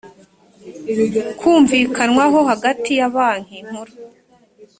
[1.39, 3.93] kumvikanwaho hagati ya banki nkuru